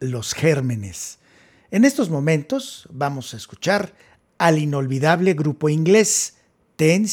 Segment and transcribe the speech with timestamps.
[0.00, 1.18] los gérmenes.
[1.70, 3.94] En estos momentos vamos a escuchar
[4.38, 6.34] al inolvidable grupo inglés
[6.76, 7.06] Ten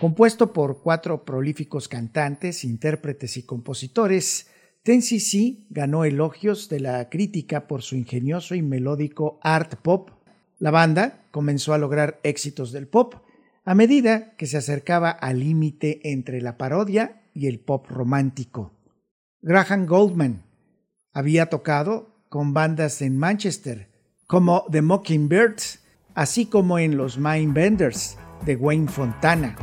[0.00, 4.46] Compuesto por cuatro prolíficos cantantes, intérpretes y compositores,
[4.82, 10.10] Ten CC ganó elogios de la crítica por su ingenioso y melódico art pop.
[10.58, 13.14] La banda comenzó a lograr éxitos del pop
[13.66, 18.72] a medida que se acercaba al límite entre la parodia y el pop romántico.
[19.42, 20.44] Graham Goldman
[21.12, 23.90] había tocado con bandas en Manchester
[24.26, 25.80] como The Mockingbirds
[26.14, 28.16] así como en Los Mindbenders
[28.46, 29.56] de Wayne Fontana.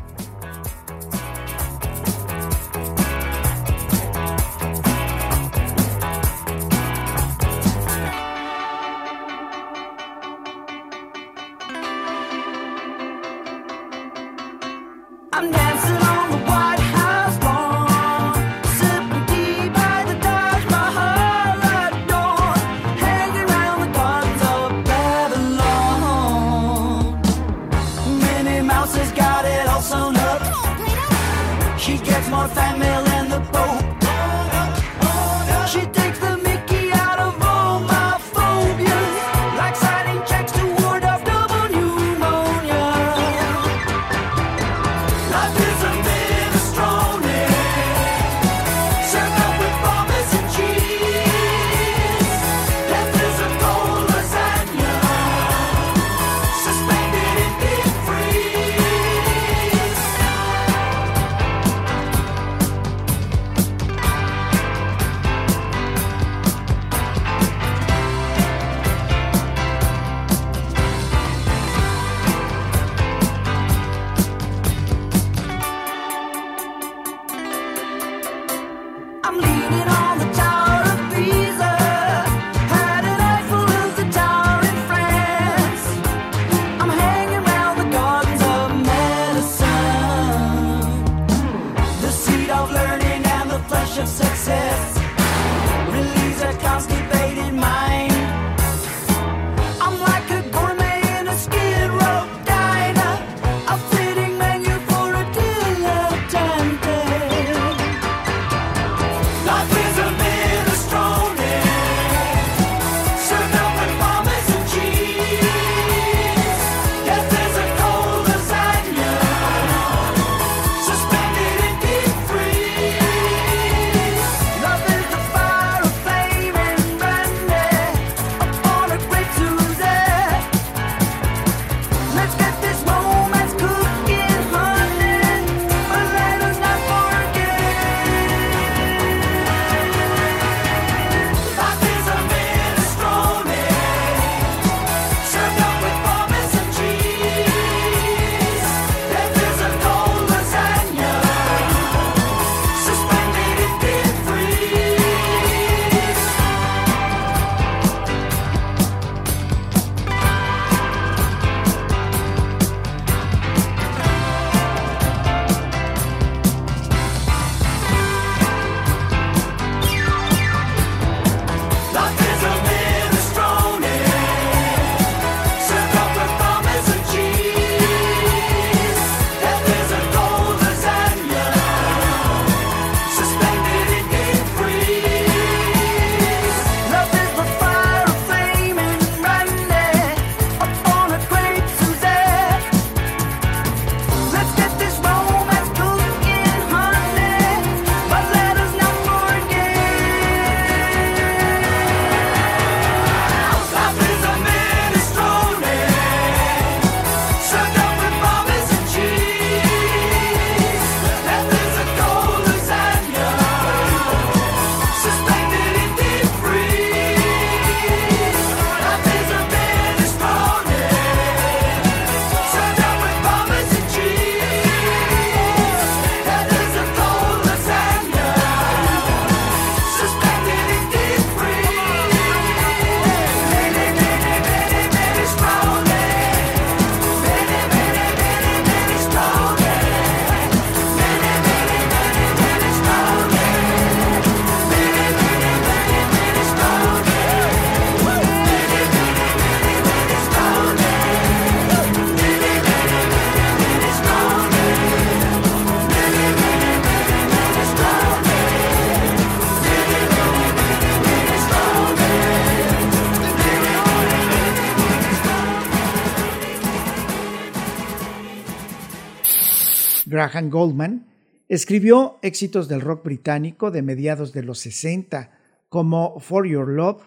[270.17, 271.05] Graham Goldman,
[271.47, 275.29] escribió éxitos del rock británico de mediados de los 60
[275.69, 277.03] como For Your Love,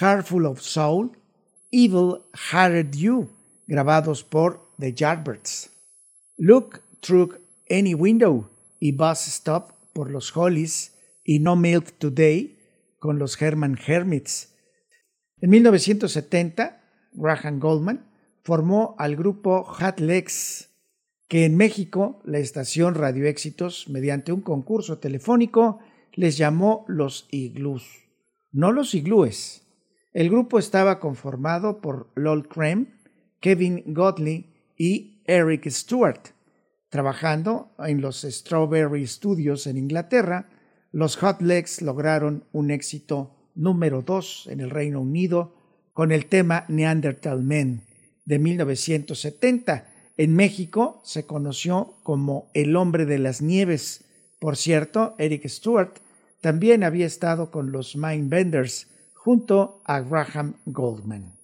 [0.00, 1.12] Heart Full of Soul,
[1.70, 3.30] Evil Hearted You,
[3.68, 5.70] grabados por The Yardbirds,
[6.36, 7.36] Look Through
[7.70, 8.50] Any Window
[8.80, 12.58] y Bus Stop por los Hollies y No Milk Today
[12.98, 14.52] con los Herman Hermits.
[15.40, 16.80] En 1970,
[17.12, 18.04] Graham Goldman
[18.42, 20.67] formó al grupo Hat Legs,
[21.28, 25.78] que en México la estación Radio Éxitos, mediante un concurso telefónico,
[26.14, 27.84] les llamó los iglús,
[28.50, 29.62] no los iglúes.
[30.14, 32.86] El grupo estaba conformado por Lol Krem,
[33.40, 36.30] Kevin Godley y Eric Stewart.
[36.88, 40.48] Trabajando en los Strawberry Studios en Inglaterra,
[40.90, 45.54] los Hot Legs lograron un éxito número 2 en el Reino Unido
[45.92, 47.82] con el tema Neanderthal Men
[48.24, 49.97] de 1970.
[50.18, 54.04] En México se conoció como El hombre de las nieves.
[54.40, 55.92] Por cierto, Eric Stewart
[56.40, 61.37] también había estado con los Mindbenders junto a Graham Goldman.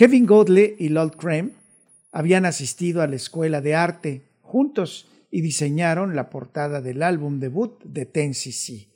[0.00, 1.50] Kevin Godley y Lol Krem
[2.10, 7.84] habían asistido a la escuela de arte juntos y diseñaron la portada del álbum debut
[7.84, 8.88] de Ten cc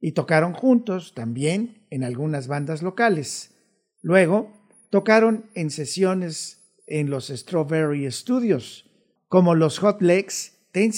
[0.00, 3.54] y tocaron juntos también en algunas bandas locales.
[4.02, 4.52] Luego
[4.90, 8.90] tocaron en sesiones en los Strawberry Studios.
[9.28, 10.92] Como los Hot Legs, Ten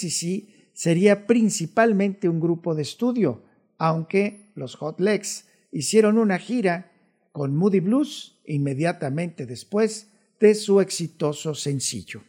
[0.73, 3.43] sería principalmente un grupo de estudio,
[3.77, 6.93] aunque los Hot Legs hicieron una gira
[7.33, 12.23] con Moody Blues inmediatamente después de su exitoso sencillo.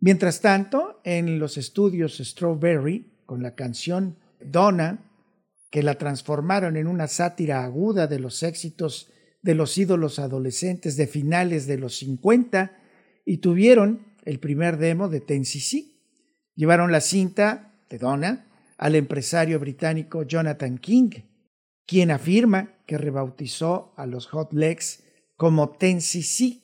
[0.00, 5.04] Mientras tanto, en los estudios Strawberry, con la canción Donna,
[5.70, 9.10] que la transformaron en una sátira aguda de los éxitos
[9.42, 12.76] de los ídolos adolescentes de finales de los 50
[13.24, 15.92] y tuvieron el primer demo de Ten-CC.
[16.54, 21.10] Llevaron la cinta de Donna al empresario británico Jonathan King,
[21.86, 25.04] quien afirma que rebautizó a los Hot Legs
[25.38, 26.60] como Ten-CC.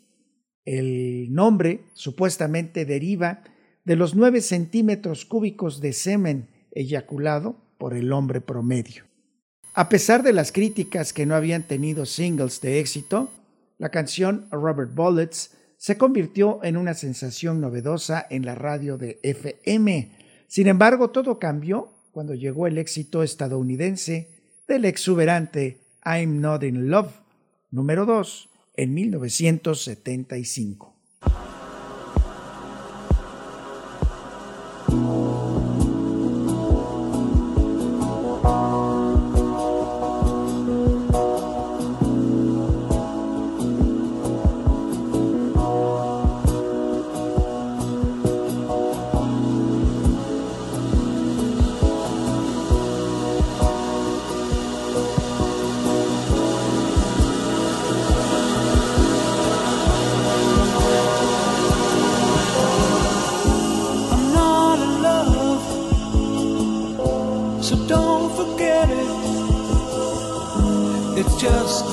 [0.67, 3.45] El nombre supuestamente deriva
[3.85, 9.05] de los 9 centímetros cúbicos de semen eyaculado por el hombre promedio.
[9.75, 13.31] A pesar de las críticas que no habían tenido singles de éxito,
[13.79, 20.11] la canción Robert Bullets se convirtió en una sensación novedosa en la radio de FM.
[20.49, 24.31] Sin embargo, todo cambió cuando llegó el éxito estadounidense
[24.67, 27.13] del exuberante I'm Not in Love,
[27.71, 30.94] número 2, en 1975.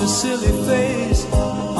[0.02, 1.71] a silly face.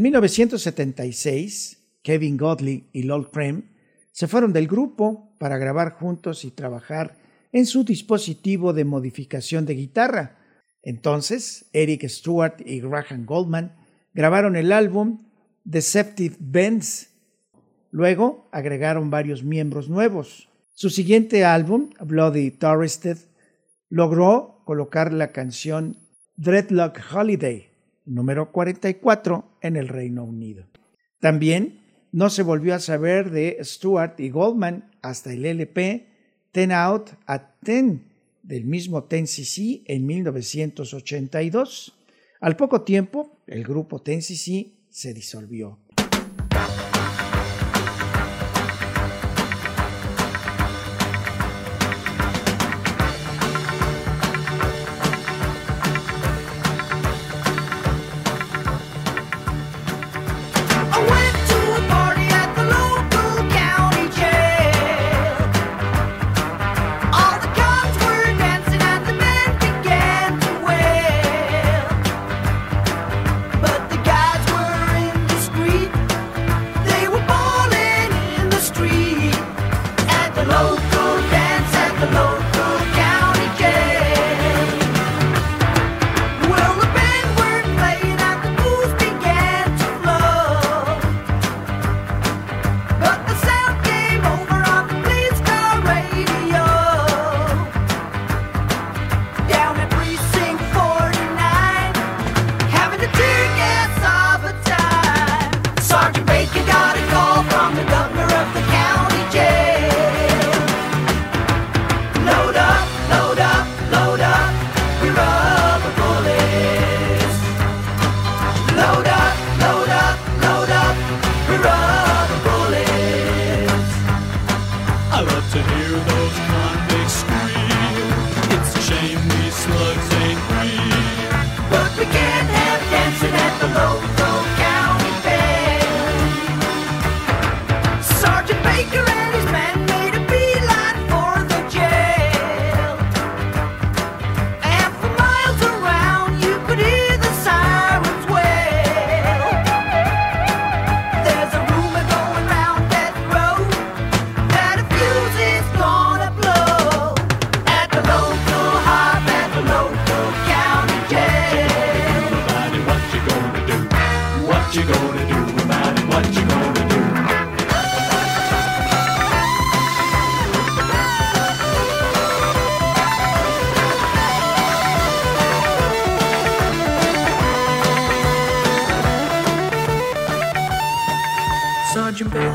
[0.00, 3.64] En 1976, Kevin Godley y Lol Creme
[4.12, 7.18] se fueron del grupo para grabar juntos y trabajar
[7.52, 10.38] en su dispositivo de modificación de guitarra.
[10.82, 13.76] Entonces, Eric Stewart y Graham Goldman
[14.14, 15.26] grabaron el álbum
[15.64, 17.10] Deceptive Bands.
[17.90, 20.48] Luego agregaron varios miembros nuevos.
[20.72, 23.18] Su siguiente álbum, Bloody Touristed,
[23.90, 25.98] logró colocar la canción
[26.36, 27.69] Dreadlock Holiday,
[28.04, 30.66] número 44, en el Reino Unido.
[31.20, 31.80] También
[32.12, 36.06] no se volvió a saber de Stewart y Goldman hasta el LP
[36.52, 38.10] Ten Out at Ten
[38.42, 41.94] del mismo Ten CC en 1982.
[42.40, 45.78] Al poco tiempo, el grupo Ten CC se disolvió.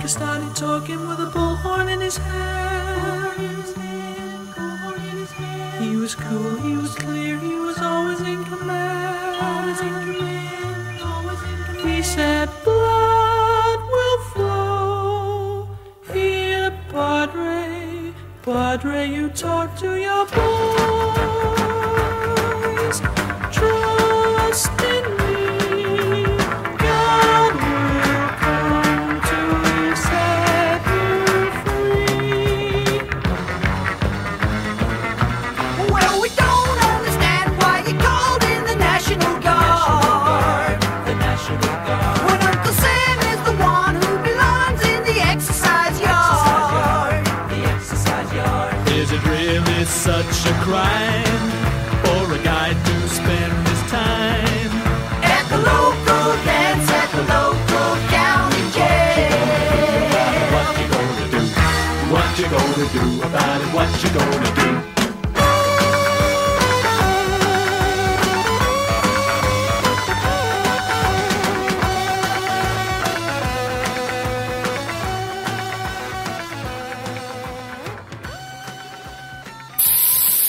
[0.08, 2.75] started talking with a bullhorn in his hand.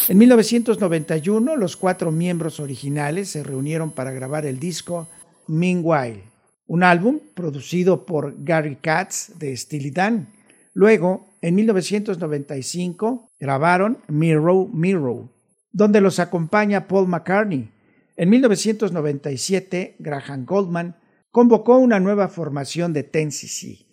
[0.09, 5.09] En 1991, los cuatro miembros originales se reunieron para grabar el disco
[5.49, 6.23] Meanwhile,
[6.69, 10.29] un álbum producido por Gary Katz de Steely Dan.
[10.75, 15.29] Luego, en 1995, grabaron Mirror Mirror,
[15.72, 17.70] donde los acompaña Paul McCartney.
[18.16, 20.96] En 1997, Graham Goldman
[21.31, 23.87] convocó una nueva formación de Ten cc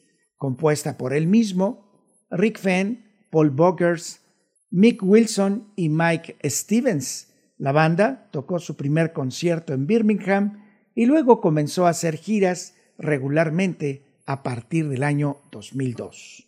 [0.43, 1.89] compuesta por él mismo,
[2.29, 4.19] Rick Fenn, Paul Boggers,
[4.71, 7.33] Mick Wilson y Mike Stevens.
[7.57, 10.61] La banda tocó su primer concierto en Birmingham
[10.95, 16.45] y luego comenzó a hacer giras regularmente a partir del año 2002.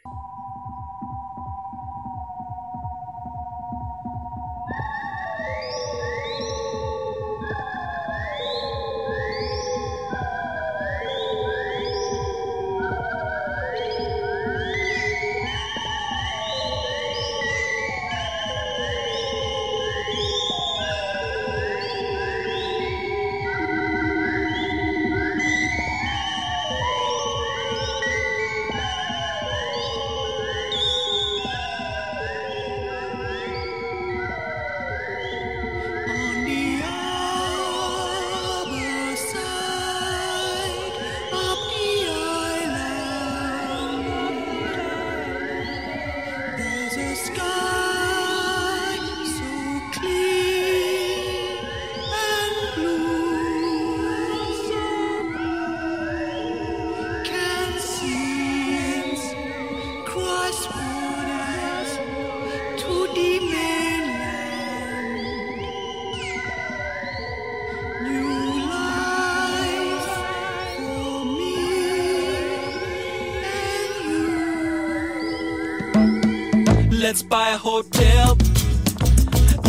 [77.08, 78.36] Let's buy a hotel.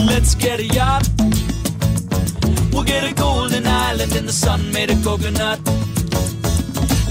[0.06, 1.06] Let's get a yacht.
[2.72, 5.60] We'll get a golden island in the sun made of coconut.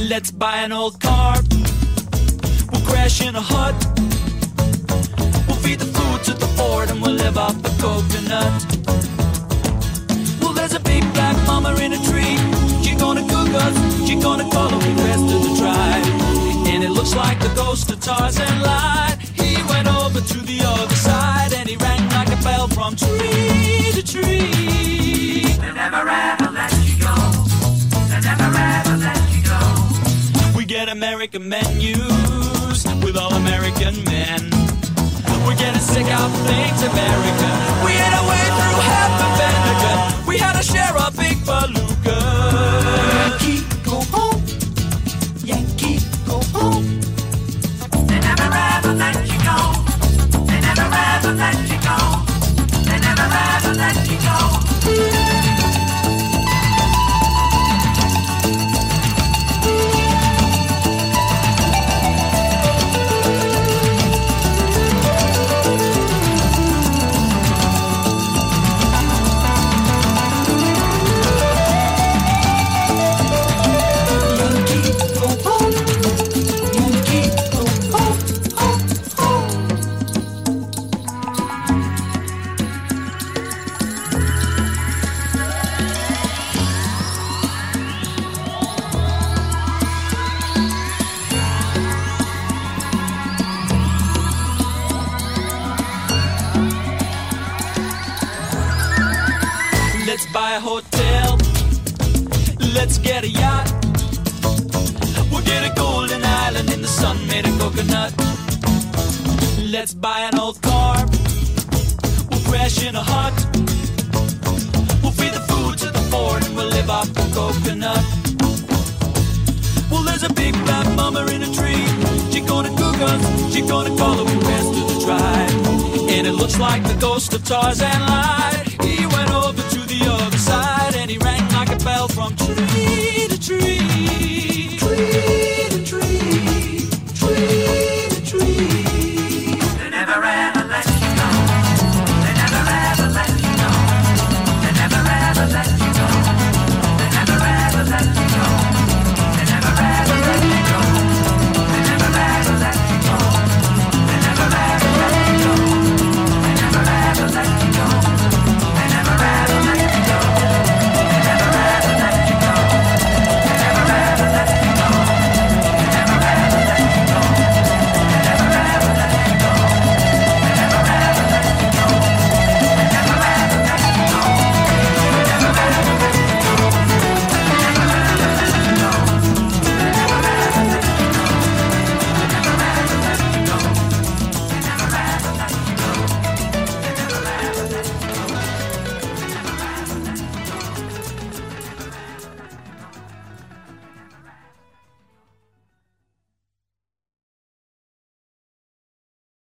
[0.10, 1.36] Let's buy an old car.
[2.72, 3.76] We'll crash in a hut.
[5.48, 8.52] We'll feed the food to the fort and we'll live off the coconut.
[10.42, 12.36] Well, there's a big black mama in a tree.
[12.84, 13.76] She gonna cook us.
[14.08, 16.06] She gonna call the rest of the tribe.
[16.74, 18.95] And it looks like the ghost of Tarzan lied
[22.68, 25.42] from tree to tree.
[25.60, 27.16] They never ever let you go.
[28.10, 30.58] They never ever let you go.
[30.58, 34.50] We get American menus with all American men.
[35.46, 37.75] We're getting sick of things American.